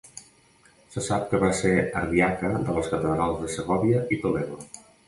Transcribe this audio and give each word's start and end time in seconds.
Se 0.95 1.03
sap 1.07 1.27
que 1.33 1.41
va 1.45 1.51
ser 1.59 1.75
ardiaca 2.01 2.53
de 2.67 2.79
les 2.79 2.91
catedrals 2.95 3.41
de 3.45 3.55
Segòvia 3.59 4.07
i 4.19 4.25
Toledo. 4.27 4.63